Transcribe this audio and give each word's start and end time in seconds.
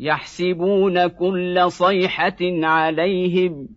يحسبون 0.00 1.06
كل 1.06 1.64
صيحة 1.68 2.38
عليهم 2.42 3.68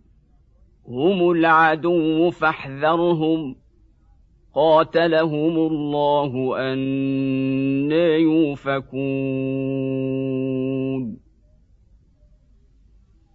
هم 0.88 1.30
العدو 1.30 2.30
فاحذرهم. 2.30 3.56
قاتلهم 4.54 5.56
الله 5.56 6.56
أنا 6.72 8.16
يوفكون. 8.16 8.84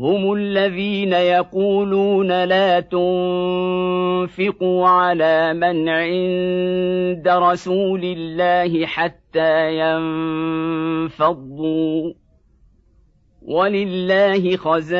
هم 0.00 0.32
الذين 0.32 1.12
يقولون 1.12 2.44
لا 2.44 2.80
تنفقوا 2.80 4.38
على 4.88 5.54
من 5.54 5.88
عند 5.88 7.28
رسول 7.28 8.04
الله 8.04 8.86
حتى 8.86 9.78
ينفضوا. 11.06 12.12
ولله 13.42 14.56
خزائن 14.56 14.90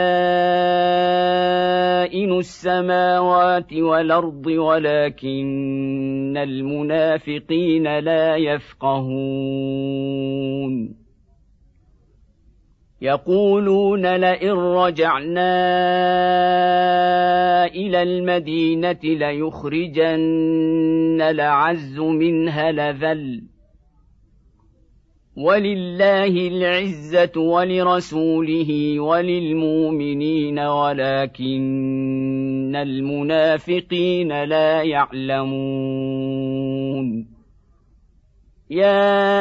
السماوات 2.38 3.72
والأرض 3.72 4.46
ولكن 4.46 6.36
المنافقين 6.36 7.98
لا 7.98 8.36
يفقهون. 8.36 9.10
يقولون 13.02 14.16
لئن 14.16 14.52
رجعنا 14.52 15.56
إلى 17.66 18.02
المدينة 18.02 18.98
ليخرجن 19.04 20.10
العز 21.20 21.98
منها 21.98 22.72
لذل. 22.72 23.42
ولله 25.36 26.48
العزة 26.48 27.40
ولرسوله 27.40 29.00
وللمؤمنين 29.00 30.58
ولكن 30.58 31.56
المنافقين 32.76 34.44
لا 34.44 34.82
يعلمون. 34.82 36.20
يا 38.70 39.40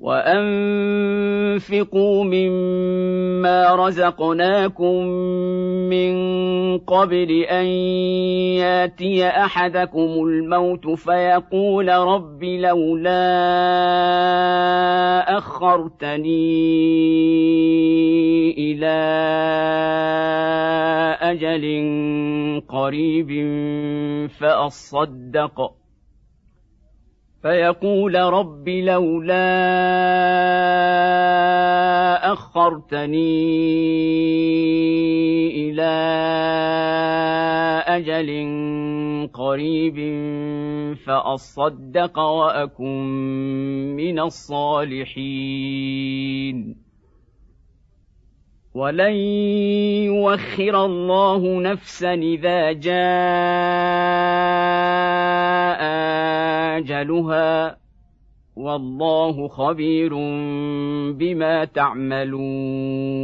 وأنفقوا 0.00 1.84
مما 2.24 3.74
رزقناكم 3.74 5.06
من 5.88 6.14
قبل 6.78 7.30
أن 7.42 7.66
ياتي 8.60 9.26
أحدكم 9.26 10.26
الموت 10.26 10.88
فيقول 10.88 11.88
رب 11.88 12.44
لولا 12.44 13.26
أخرتني 15.38 16.56
إلى 18.58 18.96
أجل 21.20 21.66
قريب 22.68 23.30
فأصدق 24.28 25.75
فيقول 27.42 28.14
رب 28.14 28.68
لولا 28.68 29.46
أخرتني 32.32 33.46
إلى 35.70 35.96
أجل 37.86 38.30
قريب 39.34 39.96
فأصدق 41.06 42.18
وأكن 42.18 43.04
من 43.96 44.18
الصالحين. 44.18 45.56
ولن 48.74 49.14
يوخر 50.04 50.84
الله 50.84 51.60
نفسا 51.60 52.14
إذا 52.14 52.72
جاء 52.72 52.96
اجلها 56.86 57.76
والله 58.56 59.48
خبير 59.48 60.14
بما 61.12 61.64
تعملون 61.64 63.16